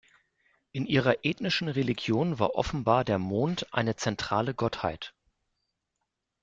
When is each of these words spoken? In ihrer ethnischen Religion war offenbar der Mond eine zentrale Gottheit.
In 0.71 0.87
ihrer 0.87 1.23
ethnischen 1.25 1.67
Religion 1.67 2.39
war 2.39 2.55
offenbar 2.55 3.05
der 3.05 3.19
Mond 3.19 3.71
eine 3.71 3.95
zentrale 3.97 4.55
Gottheit. 4.55 5.13